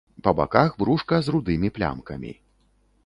[0.27, 2.33] Па баках брушка з рудымі плямкамі.